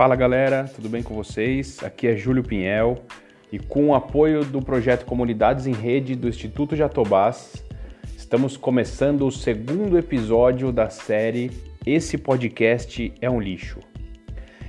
[0.00, 1.84] Fala galera, tudo bem com vocês?
[1.84, 3.04] Aqui é Júlio Pinhel
[3.52, 7.62] e com o apoio do projeto Comunidades em Rede do Instituto Jatobás,
[8.16, 11.50] estamos começando o segundo episódio da série
[11.84, 13.78] Esse Podcast é um Lixo.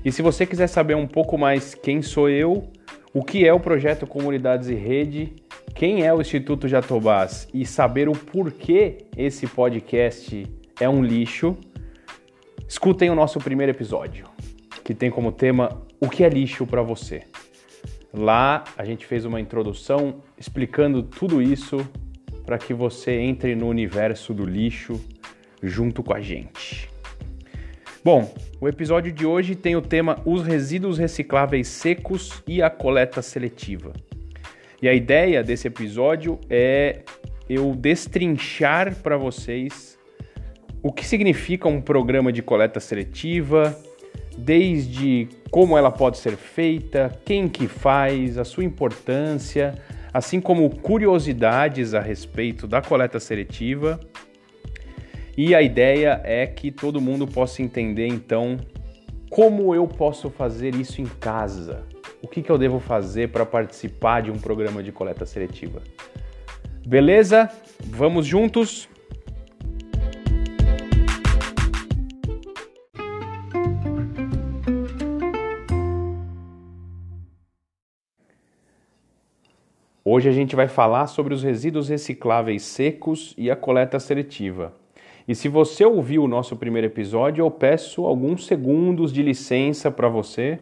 [0.03, 2.69] E se você quiser saber um pouco mais quem sou eu,
[3.13, 5.33] o que é o projeto Comunidades em Rede,
[5.73, 10.45] quem é o Instituto Jatobás e saber o porquê esse podcast
[10.77, 11.55] é um lixo,
[12.67, 14.30] escutem o nosso primeiro episódio
[14.83, 17.23] que tem como tema O que é lixo para você.
[18.13, 21.77] Lá a gente fez uma introdução explicando tudo isso
[22.45, 24.99] para que você entre no universo do lixo
[25.63, 26.89] junto com a gente.
[28.03, 33.21] Bom, o episódio de hoje tem o tema Os resíduos recicláveis secos e a coleta
[33.21, 33.93] seletiva.
[34.81, 37.03] E a ideia desse episódio é
[37.47, 39.99] eu destrinchar para vocês
[40.81, 43.77] o que significa um programa de coleta seletiva,
[44.37, 49.75] desde como ela pode ser feita, quem que faz, a sua importância,
[50.13, 53.99] assim como curiosidades a respeito da coleta seletiva.
[55.37, 58.57] E a ideia é que todo mundo possa entender então
[59.29, 61.85] como eu posso fazer isso em casa.
[62.21, 65.81] O que, que eu devo fazer para participar de um programa de coleta seletiva?
[66.85, 67.49] Beleza?
[67.85, 68.89] Vamos juntos?
[80.13, 84.73] Hoje a gente vai falar sobre os resíduos recicláveis secos e a coleta seletiva.
[85.25, 90.09] E se você ouviu o nosso primeiro episódio, eu peço alguns segundos de licença para
[90.09, 90.59] você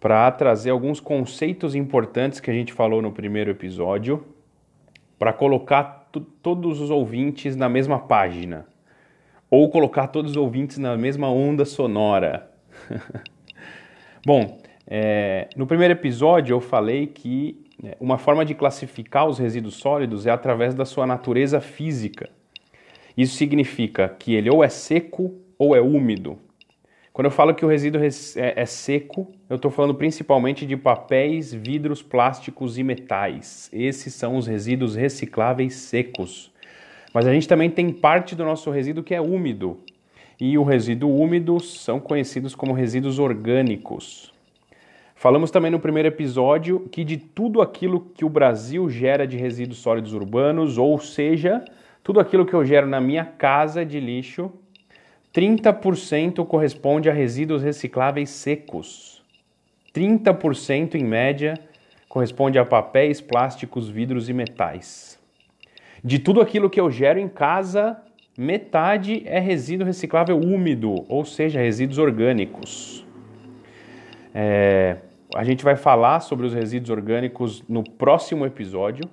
[0.00, 4.26] para trazer alguns conceitos importantes que a gente falou no primeiro episódio,
[5.16, 6.10] para colocar
[6.42, 8.66] todos os ouvintes na mesma página,
[9.48, 12.50] ou colocar todos os ouvintes na mesma onda sonora.
[14.26, 14.58] Bom,
[14.88, 17.64] é, no primeiro episódio eu falei que
[18.00, 22.28] uma forma de classificar os resíduos sólidos é através da sua natureza física.
[23.16, 26.38] Isso significa que ele ou é seco ou é úmido.
[27.12, 31.50] Quando eu falo que o resíduo é, é seco, eu estou falando principalmente de papéis,
[31.52, 33.70] vidros, plásticos e metais.
[33.72, 36.52] Esses são os resíduos recicláveis secos.
[37.14, 39.80] Mas a gente também tem parte do nosso resíduo que é úmido.
[40.38, 44.30] E o resíduo úmido são conhecidos como resíduos orgânicos.
[45.18, 49.78] Falamos também no primeiro episódio que de tudo aquilo que o Brasil gera de resíduos
[49.78, 51.64] sólidos urbanos, ou seja,
[52.04, 54.52] tudo aquilo que eu gero na minha casa de lixo,
[55.34, 59.22] 30% corresponde a resíduos recicláveis secos.
[59.94, 61.54] 30% em média
[62.10, 65.18] corresponde a papéis, plásticos, vidros e metais.
[66.04, 67.96] De tudo aquilo que eu gero em casa,
[68.36, 73.05] metade é resíduo reciclável úmido, ou seja, resíduos orgânicos.
[74.38, 74.98] É,
[75.34, 79.08] a gente vai falar sobre os resíduos orgânicos no próximo episódio.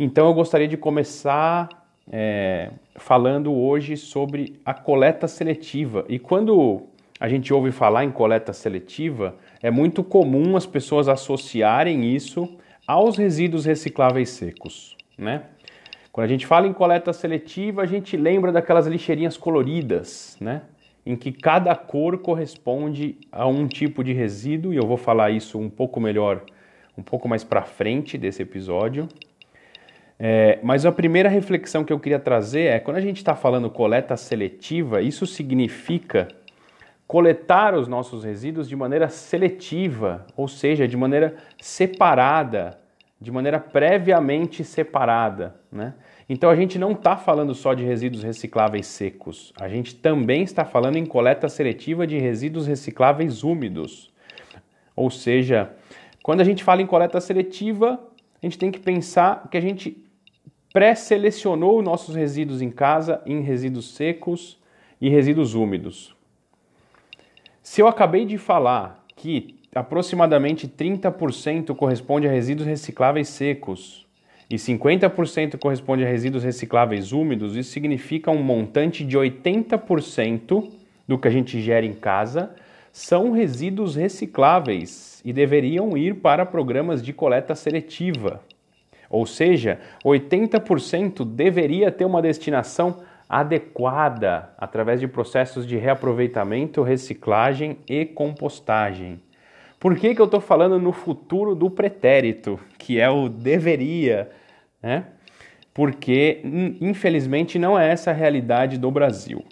[0.00, 1.68] Então eu gostaria de começar
[2.10, 6.06] é, falando hoje sobre a coleta seletiva.
[6.08, 6.84] E quando
[7.20, 12.48] a gente ouve falar em coleta seletiva, é muito comum as pessoas associarem isso
[12.86, 15.42] aos resíduos recicláveis secos, né?
[16.10, 20.62] Quando a gente fala em coleta seletiva, a gente lembra daquelas lixeirinhas coloridas, né?
[21.06, 25.56] Em que cada cor corresponde a um tipo de resíduo, e eu vou falar isso
[25.56, 26.42] um pouco melhor,
[26.98, 29.06] um pouco mais para frente desse episódio.
[30.18, 33.70] É, mas a primeira reflexão que eu queria trazer é: quando a gente está falando
[33.70, 36.26] coleta seletiva, isso significa
[37.06, 42.78] coletar os nossos resíduos de maneira seletiva, ou seja, de maneira separada,
[43.20, 45.56] de maneira previamente separada.
[45.72, 45.94] Né?
[46.28, 50.64] Então a gente não está falando só de resíduos recicláveis secos, a gente também está
[50.64, 54.12] falando em coleta seletiva de resíduos recicláveis úmidos.
[54.94, 55.72] Ou seja,
[56.22, 58.00] quando a gente fala em coleta seletiva,
[58.42, 60.04] a gente tem que pensar que a gente
[60.72, 64.58] pré-selecionou nossos resíduos em casa em resíduos secos
[65.00, 66.14] e resíduos úmidos.
[67.62, 74.06] Se eu acabei de falar que aproximadamente 30% corresponde a resíduos recicláveis secos,
[74.48, 80.70] e 50% corresponde a resíduos recicláveis úmidos, isso significa um montante de 80%
[81.06, 82.54] do que a gente gera em casa
[82.92, 88.40] são resíduos recicláveis e deveriam ir para programas de coleta seletiva.
[89.10, 98.06] Ou seja, 80% deveria ter uma destinação adequada através de processos de reaproveitamento, reciclagem e
[98.06, 99.20] compostagem.
[99.78, 104.30] Por que, que eu estou falando no futuro do pretérito, que é o deveria,
[104.82, 105.06] né?
[105.72, 106.40] Porque,
[106.80, 109.44] infelizmente, não é essa a realidade do Brasil.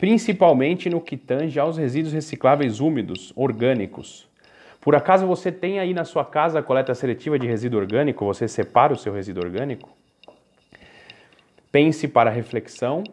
[0.00, 4.26] principalmente no que tange aos resíduos recicláveis úmidos, orgânicos.
[4.80, 8.24] Por acaso você tem aí na sua casa a coleta seletiva de resíduo orgânico?
[8.24, 9.90] Você separa o seu resíduo orgânico?
[11.70, 13.04] Pense para reflexão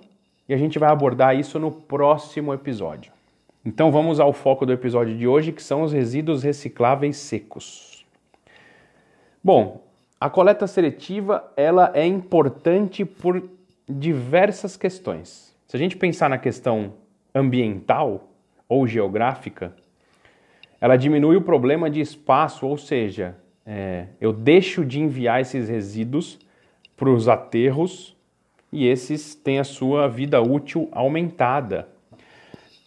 [0.48, 3.12] e a gente vai abordar isso no próximo episódio.
[3.68, 8.06] Então vamos ao foco do episódio de hoje, que são os resíduos recicláveis secos.
[9.44, 9.84] Bom,
[10.18, 13.44] a coleta seletiva ela é importante por
[13.86, 15.54] diversas questões.
[15.68, 16.94] Se a gente pensar na questão
[17.36, 18.30] ambiental
[18.69, 19.75] ou geográfica,
[20.80, 23.36] ela diminui o problema de espaço, ou seja,
[23.66, 26.40] é, eu deixo de enviar esses resíduos
[26.96, 28.16] para os aterros
[28.72, 31.97] e esses têm a sua vida útil aumentada.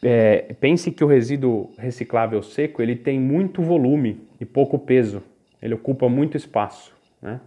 [0.03, 5.23] É, pense que o resíduo reciclável seco ele tem muito volume e pouco peso,
[5.61, 6.95] ele ocupa muito espaço.
[7.21, 7.39] Né?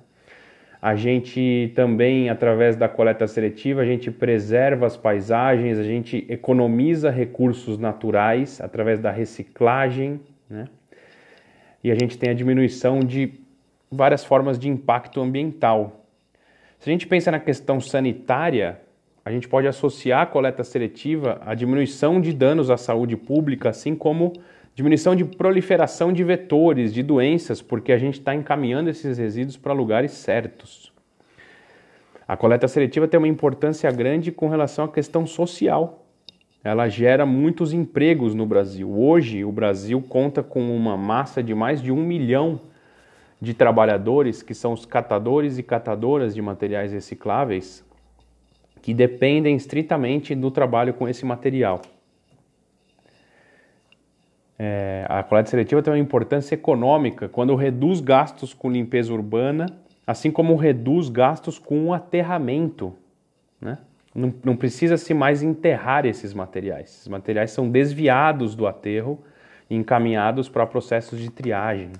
[0.79, 7.09] A gente também, através da coleta seletiva, a gente preserva as paisagens, a gente economiza
[7.09, 10.67] recursos naturais através da reciclagem, né?
[11.81, 13.33] E a gente tem a diminuição de
[13.89, 16.05] várias formas de impacto ambiental.
[16.79, 18.79] Se a gente pensa na questão sanitária,
[19.25, 23.95] a gente pode associar a coleta seletiva à diminuição de danos à saúde pública, assim
[23.95, 24.33] como
[24.75, 29.71] diminuição de proliferação de vetores, de doenças, porque a gente está encaminhando esses resíduos para
[29.71, 30.91] lugares certos.
[32.27, 36.05] A coleta seletiva tem uma importância grande com relação à questão social.
[36.63, 38.89] Ela gera muitos empregos no Brasil.
[38.89, 42.59] Hoje, o Brasil conta com uma massa de mais de um milhão
[43.41, 47.85] de trabalhadores, que são os catadores e catadoras de materiais recicláveis,
[48.83, 51.81] que dependem estritamente do trabalho com esse material.
[54.59, 59.67] É, a coleta seletiva tem uma importância econômica quando reduz gastos com limpeza urbana,
[60.05, 62.93] assim como reduz gastos com o aterramento.
[63.59, 63.77] Né?
[64.13, 66.89] Não, não precisa se mais enterrar esses materiais.
[66.89, 69.17] Esses materiais são desviados do aterro
[69.69, 71.91] e encaminhados para processos de triagem.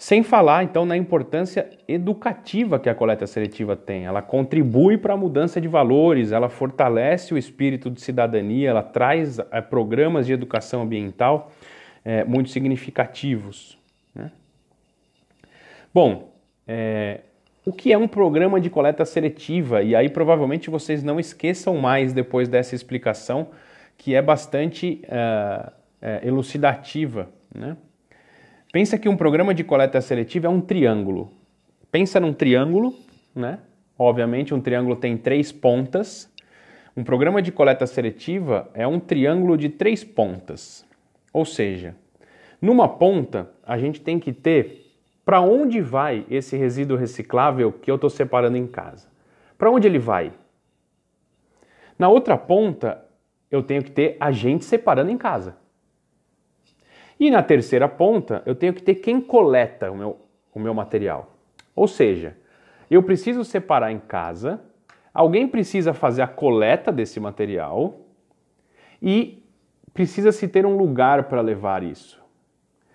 [0.00, 4.06] Sem falar, então, na importância educativa que a coleta seletiva tem.
[4.06, 9.38] Ela contribui para a mudança de valores, ela fortalece o espírito de cidadania, ela traz
[9.38, 11.52] é, programas de educação ambiental
[12.02, 13.76] é, muito significativos.
[14.14, 14.32] Né?
[15.92, 16.32] Bom,
[16.66, 17.20] é,
[17.66, 19.82] o que é um programa de coleta seletiva?
[19.82, 23.48] E aí, provavelmente, vocês não esqueçam mais depois dessa explicação,
[23.98, 25.02] que é bastante
[26.22, 27.28] elucidativa.
[27.54, 27.76] Né?
[28.72, 31.32] Pensa que um programa de coleta seletiva é um triângulo.
[31.90, 32.94] Pensa num triângulo,
[33.34, 33.58] né?
[33.98, 36.32] Obviamente, um triângulo tem três pontas.
[36.96, 40.86] Um programa de coleta seletiva é um triângulo de três pontas.
[41.32, 41.96] Ou seja,
[42.62, 44.86] numa ponta, a gente tem que ter
[45.24, 49.08] para onde vai esse resíduo reciclável que eu estou separando em casa.
[49.58, 50.32] Para onde ele vai?
[51.98, 53.04] Na outra ponta,
[53.50, 55.56] eu tenho que ter a gente separando em casa.
[57.20, 60.16] E na terceira ponta, eu tenho que ter quem coleta o meu,
[60.54, 61.36] o meu material.
[61.76, 62.34] Ou seja,
[62.90, 64.58] eu preciso separar em casa,
[65.12, 68.00] alguém precisa fazer a coleta desse material
[69.02, 69.44] e
[69.92, 72.18] precisa se ter um lugar para levar isso.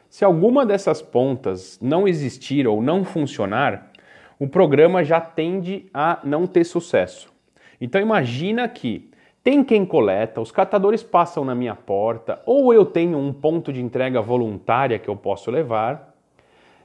[0.09, 3.91] Se alguma dessas pontas não existir ou não funcionar,
[4.39, 7.31] o programa já tende a não ter sucesso.
[7.79, 9.11] Então imagina que
[9.45, 13.79] tem quem coleta, os catadores passam na minha porta, ou eu tenho um ponto de
[13.79, 16.15] entrega voluntária que eu posso levar.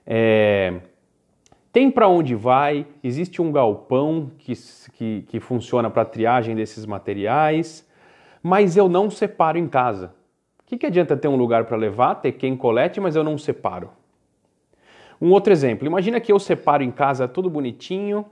[0.07, 0.79] É,
[1.73, 4.53] tem para onde vai, existe um galpão que,
[4.93, 7.89] que, que funciona para triagem desses materiais,
[8.43, 10.15] mas eu não separo em casa.
[10.63, 13.39] O que, que adianta ter um lugar para levar, ter quem colete, mas eu não
[13.39, 13.89] separo?
[15.19, 18.27] Um outro exemplo, imagina que eu separo em casa tudo bonitinho,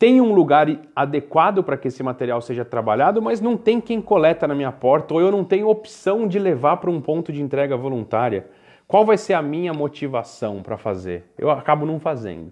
[0.00, 0.66] tem um lugar
[0.96, 5.12] adequado para que esse material seja trabalhado, mas não tem quem coleta na minha porta,
[5.12, 8.46] ou eu não tenho opção de levar para um ponto de entrega voluntária.
[8.88, 11.24] Qual vai ser a minha motivação para fazer?
[11.36, 12.50] Eu acabo não fazendo.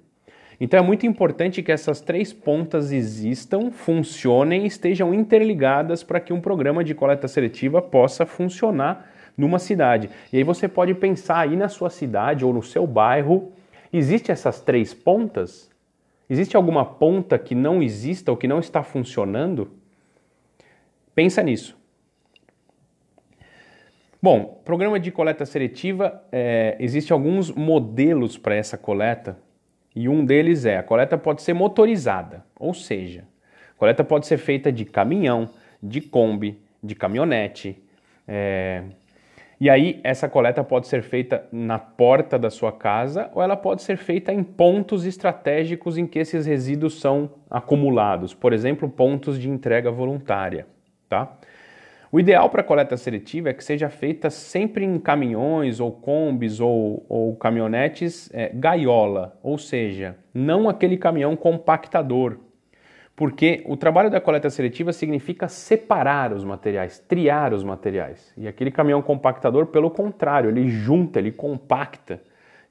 [0.61, 6.43] Então é muito importante que essas três pontas existam, funcionem estejam interligadas para que um
[6.43, 10.11] programa de coleta seletiva possa funcionar numa cidade.
[10.31, 13.53] E aí você pode pensar aí na sua cidade ou no seu bairro,
[13.91, 15.71] existe essas três pontas?
[16.29, 19.73] Existe alguma ponta que não exista ou que não está funcionando?
[21.15, 21.77] Pensa nisso.
[24.21, 29.39] Bom, programa de coleta seletiva, é, existem alguns modelos para essa coleta
[29.95, 33.25] e um deles é a coleta pode ser motorizada, ou seja,
[33.71, 35.49] a coleta pode ser feita de caminhão,
[35.81, 37.81] de Kombi, de caminhonete,
[38.27, 38.83] é,
[39.61, 43.83] e aí, essa coleta pode ser feita na porta da sua casa ou ela pode
[43.83, 49.51] ser feita em pontos estratégicos em que esses resíduos são acumulados, por exemplo, pontos de
[49.51, 50.65] entrega voluntária,
[51.09, 51.37] tá?
[52.11, 57.05] O ideal para coleta seletiva é que seja feita sempre em caminhões ou combis ou,
[57.09, 62.39] ou caminhonetes é, gaiola, ou seja, não aquele caminhão compactador,
[63.19, 68.33] porque o trabalho da coleta seletiva significa separar os materiais, triar os materiais.
[68.37, 72.23] E aquele caminhão compactador, pelo contrário, ele junta, ele compacta,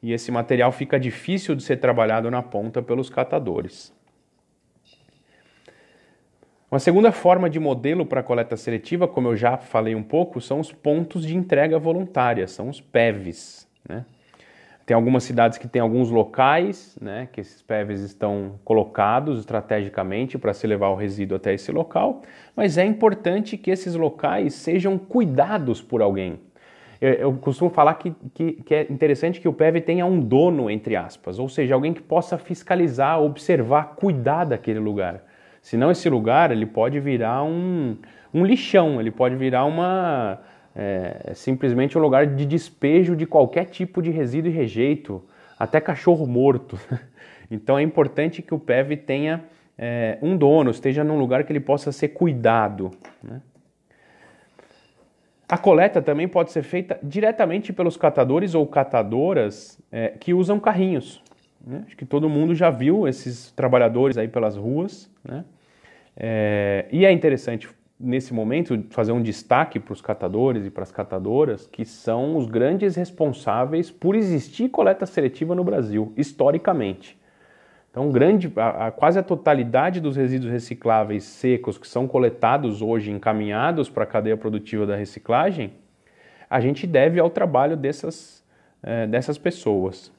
[0.01, 3.93] e esse material fica difícil de ser trabalhado na ponta pelos catadores.
[6.71, 10.61] Uma segunda forma de modelo para coleta seletiva, como eu já falei um pouco, são
[10.61, 13.67] os pontos de entrega voluntária, são os PEVs.
[13.87, 14.05] Né?
[14.87, 20.53] Tem algumas cidades que têm alguns locais, né, que esses PEVs estão colocados estrategicamente para
[20.53, 22.21] se levar o resíduo até esse local,
[22.55, 26.39] mas é importante que esses locais sejam cuidados por alguém.
[27.01, 30.69] Eu, eu costumo falar que, que, que é interessante que o PEV tenha um dono,
[30.69, 35.21] entre aspas, ou seja, alguém que possa fiscalizar, observar, cuidar daquele lugar.
[35.61, 37.97] Senão esse lugar ele pode virar um,
[38.33, 40.39] um lixão, ele pode virar uma
[40.77, 45.23] é, simplesmente um lugar de despejo de qualquer tipo de resíduo e rejeito,
[45.57, 46.79] até cachorro morto.
[47.49, 49.41] Então é importante que o PEV tenha
[49.77, 52.91] é, um dono, esteja num lugar que ele possa ser cuidado.
[53.23, 53.41] Né?
[55.47, 61.23] A coleta também pode ser feita diretamente pelos catadores ou catadoras é, que usam carrinhos.
[61.65, 61.83] Né?
[61.87, 65.09] Acho que todo mundo já viu esses trabalhadores aí pelas ruas.
[65.23, 65.45] Né?
[66.17, 67.69] É, e é interessante,
[67.99, 72.45] nesse momento, fazer um destaque para os catadores e para as catadoras, que são os
[72.45, 77.17] grandes responsáveis por existir coleta seletiva no Brasil, historicamente.
[77.89, 83.09] Então, grande, a, a, quase a totalidade dos resíduos recicláveis secos que são coletados hoje,
[83.09, 85.73] encaminhados para a cadeia produtiva da reciclagem,
[86.47, 88.45] a gente deve ao trabalho dessas,
[88.83, 90.11] é, dessas pessoas.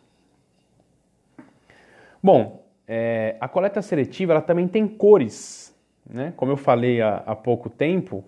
[2.21, 5.73] Bom, é, a coleta seletiva ela também tem cores.
[6.09, 6.33] Né?
[6.37, 8.25] Como eu falei há, há pouco tempo,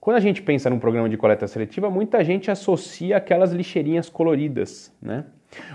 [0.00, 4.90] quando a gente pensa num programa de coleta seletiva, muita gente associa aquelas lixeirinhas coloridas,
[5.00, 5.26] né?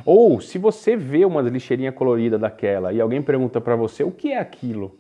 [0.06, 4.32] Ou se você vê uma lixeirinha colorida daquela e alguém pergunta para você o que
[4.32, 4.98] é aquilo,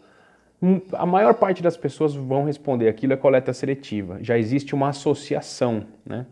[0.61, 4.19] hum, a maior parte das pessoas vão responder aquilo é coleta seletiva.
[4.21, 6.25] Já existe uma associação, né?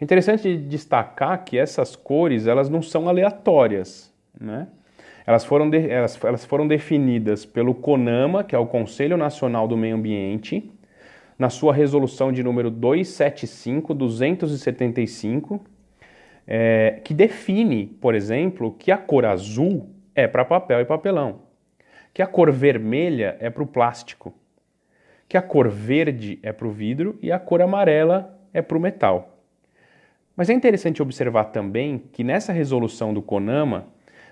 [0.00, 4.66] Interessante destacar que essas cores elas não são aleatórias, né?
[5.30, 9.76] Elas foram, de, elas, elas foram definidas pelo CONAMA, que é o Conselho Nacional do
[9.76, 10.68] Meio Ambiente,
[11.38, 15.60] na sua resolução de número 275-275,
[16.48, 21.42] é, que define, por exemplo, que a cor azul é para papel e papelão,
[22.12, 24.34] que a cor vermelha é para o plástico,
[25.28, 28.80] que a cor verde é para o vidro e a cor amarela é para o
[28.80, 29.38] metal.
[30.34, 33.86] Mas é interessante observar também que nessa resolução do CONAMA,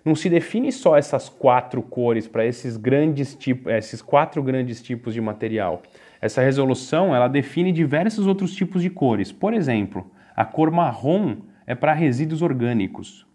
[0.05, 5.15] não se define só essas quatro cores para esses grandes tipos, esses quatro grandes tipos
[5.15, 5.83] de material.
[6.21, 9.31] Essa resolução ela define diversos outros tipos de cores.
[9.31, 11.37] Por exemplo, a cor marrom
[11.67, 13.27] é para resíduos orgânicos.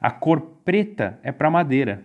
[0.00, 2.02] A cor preta é para madeira.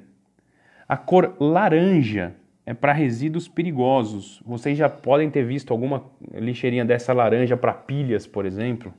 [0.87, 4.41] A cor laranja é para resíduos perigosos.
[4.45, 6.03] Vocês já podem ter visto alguma
[6.33, 8.93] lixeirinha dessa laranja para pilhas, por exemplo.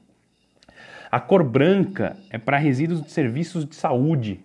[1.10, 4.40] A cor branca é para resíduos de serviços de saúde.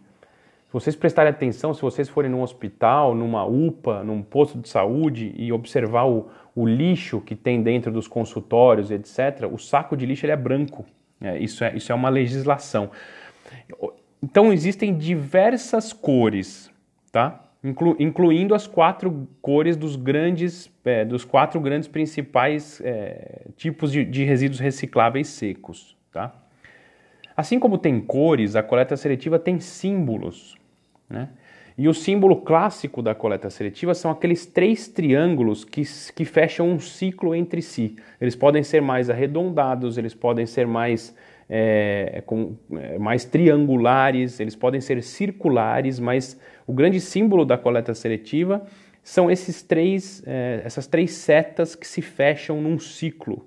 [0.71, 5.33] Se vocês prestarem atenção, se vocês forem num hospital, numa UPA, num posto de saúde
[5.35, 10.25] e observar o, o lixo que tem dentro dos consultórios, etc., o saco de lixo
[10.25, 10.85] ele é branco.
[11.19, 12.89] É, isso, é, isso é uma legislação.
[14.23, 16.71] Então existem diversas cores,
[17.11, 17.43] tá?
[17.61, 24.05] Inclu, incluindo as quatro cores dos grandes, é, dos quatro grandes principais é, tipos de,
[24.05, 26.33] de resíduos recicláveis secos, tá?
[27.35, 30.60] Assim como tem cores, a coleta seletiva tem símbolos.
[31.11, 31.29] Né?
[31.77, 35.83] E o símbolo clássico da coleta seletiva são aqueles três triângulos que,
[36.15, 37.95] que fecham um ciclo entre si.
[38.19, 41.15] Eles podem ser mais arredondados, eles podem ser mais,
[41.49, 47.93] é, com, é, mais triangulares, eles podem ser circulares, mas o grande símbolo da coleta
[47.93, 48.65] seletiva
[49.03, 53.45] são esses três, é, essas três setas que se fecham num ciclo.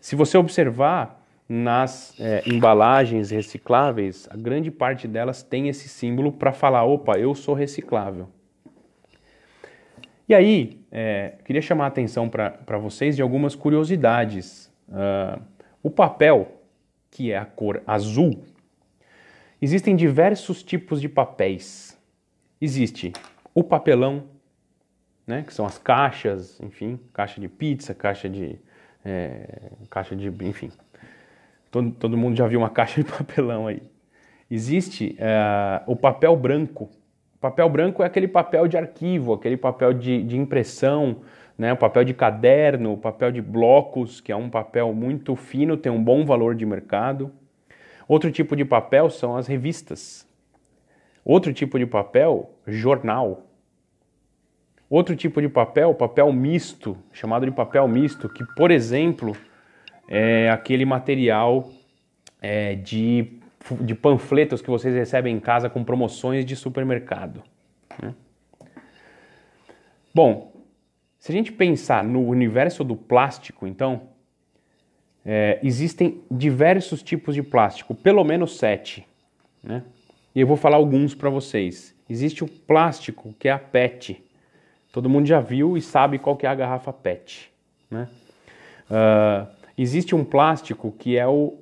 [0.00, 6.52] Se você observar, nas é, embalagens recicláveis, a grande parte delas tem esse símbolo para
[6.52, 8.28] falar: opa, eu sou reciclável.
[10.28, 14.72] E aí, é, queria chamar a atenção para vocês de algumas curiosidades.
[14.88, 15.40] Uh,
[15.82, 16.60] o papel,
[17.10, 18.42] que é a cor azul,
[19.62, 21.96] existem diversos tipos de papéis.
[22.60, 23.12] Existe
[23.54, 24.24] o papelão,
[25.26, 28.58] né, que são as caixas, enfim, caixa de pizza, caixa de.
[29.04, 30.26] É, caixa de.
[30.44, 30.70] enfim,
[31.76, 33.82] Todo, todo mundo já viu uma caixa de papelão aí.
[34.50, 36.88] Existe uh, o papel branco.
[37.34, 41.18] O papel branco é aquele papel de arquivo, aquele papel de, de impressão
[41.58, 41.72] né?
[41.72, 45.90] O papel de caderno, o papel de blocos, que é um papel muito fino, tem
[45.90, 47.32] um bom valor de mercado.
[48.06, 50.26] Outro tipo de papel são as revistas.
[51.24, 53.46] Outro tipo de papel, jornal.
[54.88, 59.36] Outro tipo de papel, papel misto, chamado de papel misto, que, por exemplo,
[60.08, 61.70] é aquele material
[62.40, 63.38] é, de,
[63.80, 67.42] de panfletos que vocês recebem em casa com promoções de supermercado.
[68.00, 68.14] Né?
[70.14, 70.52] Bom,
[71.18, 74.02] se a gente pensar no universo do plástico, então,
[75.24, 79.06] é, existem diversos tipos de plástico, pelo menos sete.
[79.62, 79.82] Né?
[80.34, 81.94] E eu vou falar alguns para vocês.
[82.08, 84.22] Existe o plástico, que é a PET.
[84.92, 87.50] Todo mundo já viu e sabe qual que é a garrafa PET.
[87.90, 88.08] Né?
[88.88, 91.54] Uh, existe um plástico que é o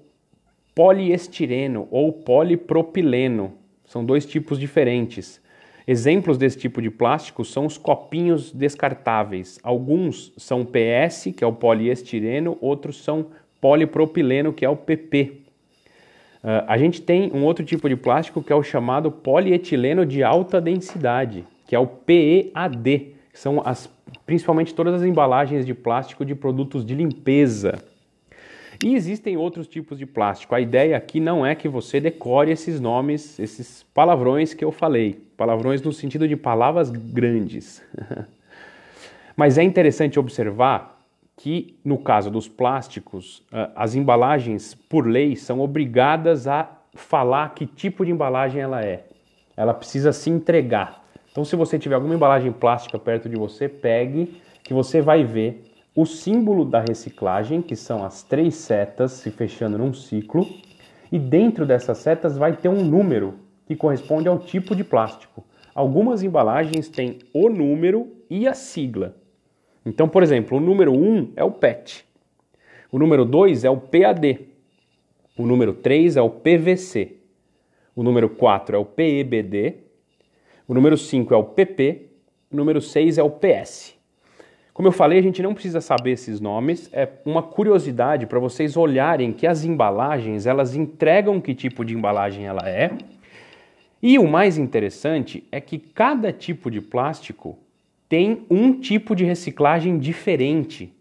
[0.75, 3.52] poliestireno ou polipropileno.
[3.87, 5.40] São dois tipos diferentes.
[5.87, 9.59] Exemplos desse tipo de plástico são os copinhos descartáveis.
[9.62, 13.26] Alguns são PS, que é o poliestireno, outros são
[13.61, 15.40] polipropileno, que é o PP.
[16.42, 20.06] Uh, ah, a gente tem um outro tipo de plástico que é o chamado polietileno
[20.06, 23.90] de alta densidade, que é o PEAD, que são as,
[24.26, 27.83] principalmente todas as embalagens de plástico de produtos de limpeza.
[28.83, 30.54] E existem outros tipos de plástico.
[30.54, 35.21] A ideia aqui não é que você decore esses nomes, esses palavrões que eu falei.
[35.37, 37.83] Palavrões no sentido de palavras grandes.
[39.37, 40.99] Mas é interessante observar
[41.37, 43.43] que, no caso dos plásticos,
[43.75, 49.04] as embalagens, por lei, são obrigadas a falar que tipo de embalagem ela é.
[49.57, 51.04] Ela precisa se entregar.
[51.31, 55.64] Então, se você tiver alguma embalagem plástica perto de você, pegue, que você vai ver
[55.96, 60.44] o símbolo da reciclagem, que são as três setas se fechando num ciclo,
[61.12, 63.34] e dentro dessas setas vai ter um número
[63.66, 65.44] que corresponde ao tipo de plástico.
[65.74, 69.16] Algumas embalagens têm o número e a sigla.
[69.86, 72.04] Então, por exemplo, o número 1 é o PET,
[72.90, 74.49] o número 2 é o PAD,
[75.36, 77.16] o número 3 é o PVC,
[77.95, 79.75] o número 4 é o PEBD,
[80.66, 82.08] o número 5 é o PP,
[82.50, 83.95] o número 6 é o PS.
[84.75, 88.76] Como eu falei, a gente não precisa saber esses nomes, é uma curiosidade para vocês
[88.76, 92.91] olharem que as embalagens, elas entregam que tipo de embalagem ela é.
[94.02, 97.56] E o mais interessante é que cada tipo de plástico
[98.08, 100.93] tem um tipo de reciclagem diferente.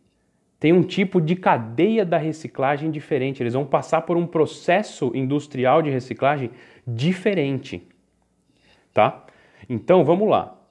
[0.60, 3.42] Tem um tipo de cadeia da reciclagem diferente.
[3.42, 6.52] Eles vão passar por um processo industrial de reciclagem
[6.88, 7.82] diferente.
[8.94, 9.26] Tá?
[9.68, 10.63] Então, vamos lá.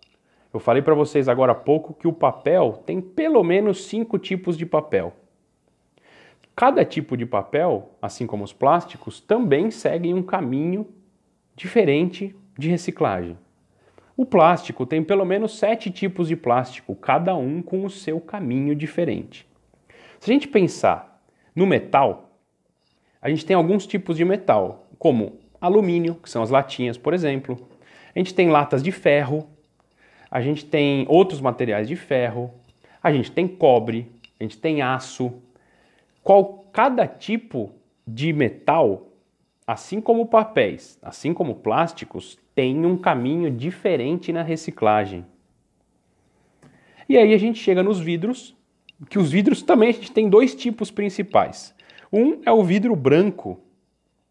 [0.52, 4.58] Eu falei para vocês agora há pouco que o papel tem pelo menos cinco tipos
[4.58, 5.14] de papel.
[6.54, 10.86] Cada tipo de papel, assim como os plásticos, também seguem um caminho
[11.56, 13.38] diferente de reciclagem.
[14.14, 18.74] O plástico tem pelo menos sete tipos de plástico, cada um com o seu caminho
[18.74, 19.48] diferente.
[20.20, 21.24] Se a gente pensar
[21.56, 22.36] no metal,
[23.22, 27.56] a gente tem alguns tipos de metal, como alumínio, que são as latinhas, por exemplo.
[28.14, 29.48] A gente tem latas de ferro,
[30.32, 32.50] a gente tem outros materiais de ferro,
[33.02, 35.30] a gente tem cobre, a gente tem aço.
[36.22, 37.70] Qual, cada tipo
[38.06, 39.08] de metal,
[39.66, 45.26] assim como papéis, assim como plásticos, tem um caminho diferente na reciclagem.
[47.06, 48.56] E aí a gente chega nos vidros,
[49.10, 51.74] que os vidros também a gente tem dois tipos principais.
[52.10, 53.60] Um é o vidro branco,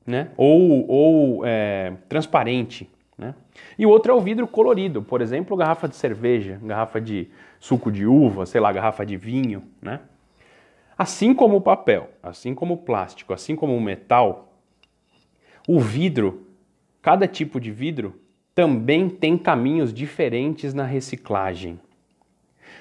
[0.03, 0.31] né?
[0.35, 2.89] ou, ou é, transparente,
[3.21, 3.35] né?
[3.77, 7.29] E o outro é o vidro colorido, por exemplo, garrafa de cerveja, garrafa de
[7.59, 9.63] suco de uva, sei lá, garrafa de vinho.
[9.79, 9.99] Né?
[10.97, 14.57] Assim como o papel, assim como o plástico, assim como o metal,
[15.67, 16.47] o vidro,
[16.99, 18.19] cada tipo de vidro,
[18.55, 21.79] também tem caminhos diferentes na reciclagem.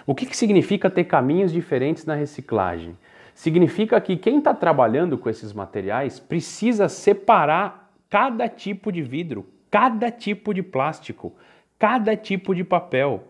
[0.06, 2.96] O que, que significa ter caminhos diferentes na reciclagem?
[3.34, 10.10] Significa que quem está trabalhando com esses materiais precisa separar cada tipo de vidro, cada
[10.10, 11.34] tipo de plástico,
[11.78, 13.24] cada tipo de papel,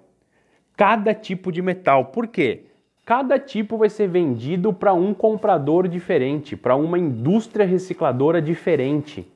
[0.76, 2.06] cada tipo de metal.
[2.06, 2.64] Por quê?
[3.04, 9.26] Cada tipo vai ser vendido para um comprador diferente, para uma indústria recicladora diferente.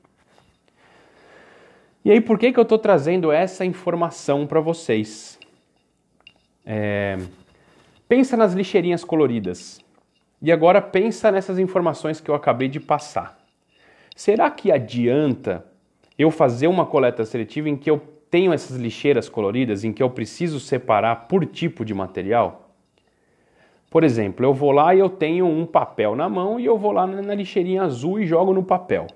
[2.03, 5.39] E aí, por que, que eu estou trazendo essa informação para vocês?
[6.65, 7.17] É...
[8.07, 9.83] Pensa nas lixeirinhas coloridas.
[10.41, 13.37] E agora pensa nessas informações que eu acabei de passar.
[14.15, 15.65] Será que adianta
[16.17, 20.09] eu fazer uma coleta seletiva em que eu tenho essas lixeiras coloridas, em que eu
[20.09, 22.73] preciso separar por tipo de material?
[23.89, 26.91] Por exemplo, eu vou lá e eu tenho um papel na mão e eu vou
[26.91, 29.07] lá na lixeirinha azul e jogo no papel.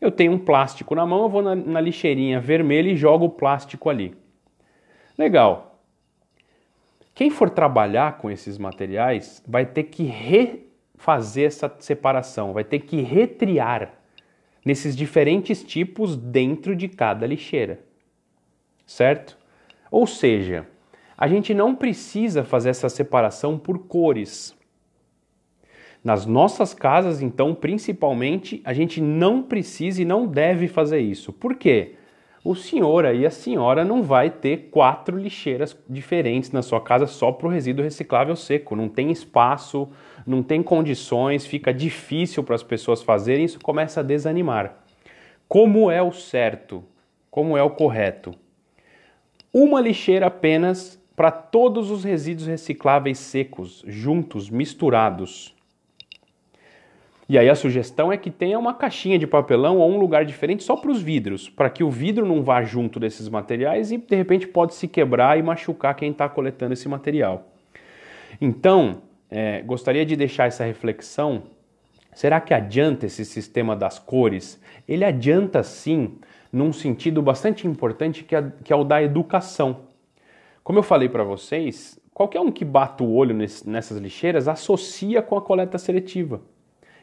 [0.00, 3.30] Eu tenho um plástico na mão, eu vou na, na lixeirinha vermelha e jogo o
[3.30, 4.16] plástico ali.
[5.18, 5.78] Legal.
[7.14, 13.02] Quem for trabalhar com esses materiais vai ter que refazer essa separação, vai ter que
[13.02, 13.99] retriar
[14.64, 17.80] nesses diferentes tipos dentro de cada lixeira.
[18.86, 19.38] Certo?
[19.90, 20.66] Ou seja,
[21.16, 24.56] a gente não precisa fazer essa separação por cores.
[26.02, 31.30] Nas nossas casas, então, principalmente, a gente não precisa e não deve fazer isso.
[31.30, 31.96] Por quê?
[32.42, 37.30] O senhor aí, a senhora, não vai ter quatro lixeiras diferentes na sua casa só
[37.30, 38.74] para o resíduo reciclável seco.
[38.74, 39.90] Não tem espaço,
[40.30, 44.76] não tem condições, fica difícil para as pessoas fazerem, isso começa a desanimar.
[45.48, 46.84] Como é o certo?
[47.30, 48.34] Como é o correto?
[49.52, 55.54] Uma lixeira apenas para todos os resíduos recicláveis secos, juntos, misturados.
[57.28, 60.64] E aí a sugestão é que tenha uma caixinha de papelão ou um lugar diferente
[60.64, 64.16] só para os vidros, para que o vidro não vá junto desses materiais e de
[64.16, 67.48] repente pode se quebrar e machucar quem está coletando esse material.
[68.40, 71.44] Então, é, gostaria de deixar essa reflexão.
[72.12, 74.60] Será que adianta esse sistema das cores?
[74.88, 76.18] Ele adianta sim,
[76.52, 79.82] num sentido bastante importante que é, que é o da educação.
[80.64, 85.36] Como eu falei para vocês, qualquer um que bata o olho nessas lixeiras associa com
[85.36, 86.40] a coleta seletiva.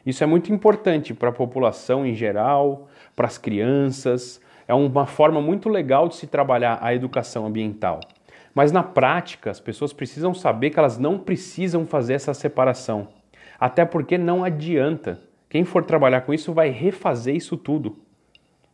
[0.04, 4.40] Isso é muito importante para a população em geral, para as crianças.
[4.66, 8.00] É uma forma muito legal de se trabalhar a educação ambiental.
[8.58, 13.06] Mas na prática, as pessoas precisam saber que elas não precisam fazer essa separação.
[13.56, 15.20] Até porque não adianta.
[15.48, 17.94] Quem for trabalhar com isso vai refazer isso tudo,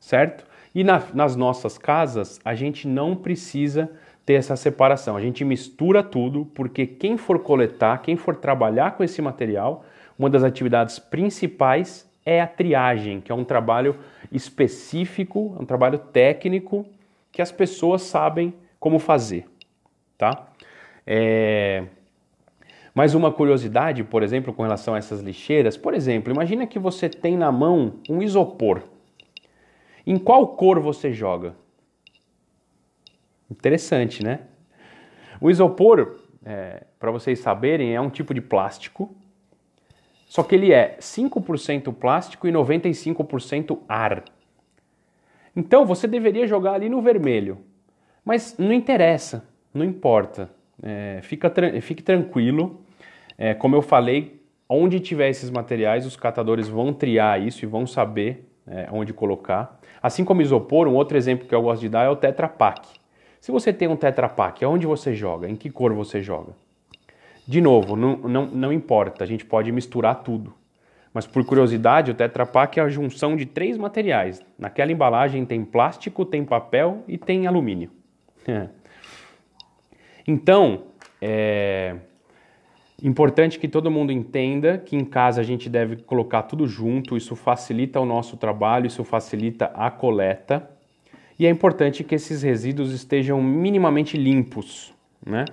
[0.00, 0.46] certo?
[0.74, 3.90] E na, nas nossas casas, a gente não precisa
[4.24, 5.18] ter essa separação.
[5.18, 9.84] A gente mistura tudo, porque quem for coletar, quem for trabalhar com esse material,
[10.18, 13.96] uma das atividades principais é a triagem, que é um trabalho
[14.32, 16.86] específico, um trabalho técnico
[17.30, 19.46] que as pessoas sabem como fazer,
[20.32, 20.48] tá?
[21.06, 21.84] É...
[22.94, 27.08] Mais uma curiosidade, por exemplo, com relação a essas lixeiras, por exemplo, imagina que você
[27.08, 28.82] tem na mão um isopor.
[30.06, 31.56] Em qual cor você joga?
[33.50, 34.40] Interessante, né?
[35.40, 39.14] O isopor, é, para vocês saberem, é um tipo de plástico
[40.34, 44.24] só que ele é 5% plástico e 95% ar.
[45.54, 47.58] Então você deveria jogar ali no vermelho.
[48.24, 50.48] Mas não interessa, não importa.
[50.82, 52.80] É, fica, fique tranquilo.
[53.36, 57.86] É, como eu falei, onde tiver esses materiais, os catadores vão triar isso e vão
[57.86, 59.78] saber é, onde colocar.
[60.02, 62.88] Assim como isopor, um outro exemplo que eu gosto de dar é o Tetra Pak.
[63.40, 65.48] Se você tem um Tetra Pak, aonde você joga?
[65.48, 66.52] Em que cor você joga?
[67.46, 70.54] De novo, não, não, não importa, a gente pode misturar tudo.
[71.12, 74.42] Mas por curiosidade, o Tetra Pak é a junção de três materiais.
[74.58, 77.90] Naquela embalagem tem plástico, tem papel e tem alumínio.
[80.26, 80.82] então,
[81.20, 81.96] é
[83.02, 87.36] importante que todo mundo entenda que em casa a gente deve colocar tudo junto, isso
[87.36, 90.70] facilita o nosso trabalho, isso facilita a coleta.
[91.38, 95.44] E é importante que esses resíduos estejam minimamente limpos, né?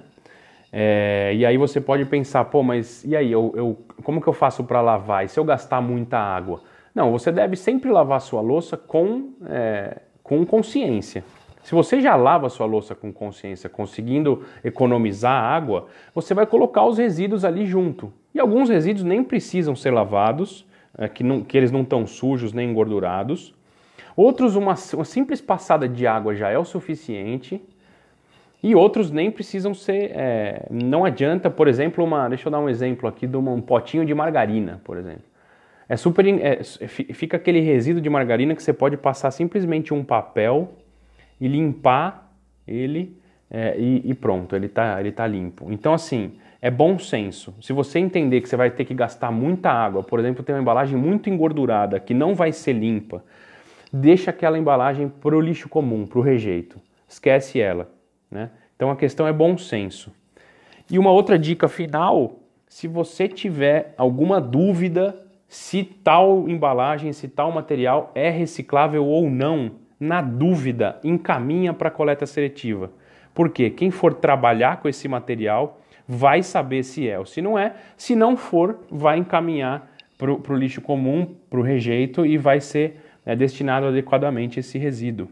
[0.71, 4.33] É, e aí você pode pensar, pô, mas e aí, eu, eu como que eu
[4.33, 5.25] faço para lavar?
[5.25, 6.61] E se eu gastar muita água?
[6.95, 11.25] Não, você deve sempre lavar sua louça com, é, com consciência.
[11.63, 16.97] Se você já lava sua louça com consciência, conseguindo economizar água, você vai colocar os
[16.97, 18.11] resíduos ali junto.
[18.33, 20.65] E alguns resíduos nem precisam ser lavados,
[20.97, 23.53] é, que, não, que eles não estão sujos nem engordurados.
[24.15, 27.61] Outros, uma, uma simples passada de água já é o suficiente.
[28.63, 30.11] E outros nem precisam ser.
[30.13, 32.27] É, não adianta, por exemplo, uma.
[32.27, 35.23] Deixa eu dar um exemplo aqui de um potinho de margarina, por exemplo.
[35.89, 36.25] É super.
[36.27, 40.69] É, fica aquele resíduo de margarina que você pode passar simplesmente um papel
[41.41, 42.31] e limpar
[42.65, 45.69] ele é, e, e, pronto, ele está ele tá limpo.
[45.69, 47.53] Então, assim, é bom senso.
[47.59, 50.61] Se você entender que você vai ter que gastar muita água, por exemplo, tem uma
[50.61, 53.21] embalagem muito engordurada que não vai ser limpa,
[53.91, 56.79] deixa aquela embalagem para o lixo comum, para o rejeito.
[57.09, 57.91] Esquece ela.
[58.29, 58.49] Né?
[58.77, 60.13] Então a questão é bom senso.
[60.89, 65.17] E uma outra dica final: se você tiver alguma dúvida
[65.49, 71.91] se tal embalagem, se tal material é reciclável ou não, na dúvida, encaminha para a
[71.91, 72.89] coleta seletiva.
[73.35, 77.73] Porque quem for trabalhar com esse material vai saber se é ou se não é.
[77.95, 82.99] Se não for, vai encaminhar para o lixo comum, para o rejeito e vai ser
[83.23, 85.29] é, destinado adequadamente esse resíduo.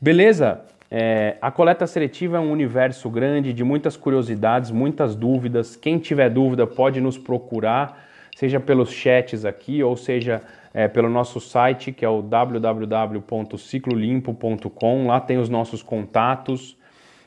[0.00, 0.64] Beleza?
[0.90, 5.76] É, a coleta seletiva é um universo grande de muitas curiosidades, muitas dúvidas.
[5.76, 8.04] Quem tiver dúvida pode nos procurar,
[8.36, 10.42] seja pelos chats aqui ou seja
[10.74, 15.06] é, pelo nosso site que é o www.ciclolimpo.com.
[15.06, 16.76] Lá tem os nossos contatos.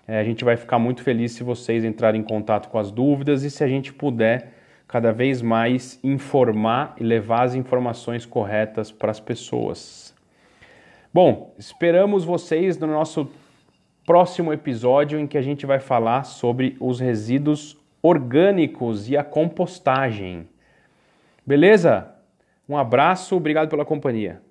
[0.08, 3.42] É, a gente vai ficar muito feliz se vocês entrarem em contato com as dúvidas
[3.44, 4.54] e se a gente puder
[4.88, 10.14] cada vez mais informar e levar as informações corretas para as pessoas.
[11.14, 13.30] Bom, esperamos vocês no nosso
[14.06, 20.48] próximo episódio em que a gente vai falar sobre os resíduos orgânicos e a compostagem.
[21.46, 22.15] Beleza?
[22.68, 24.42] Um abraço, obrigado pela companhia.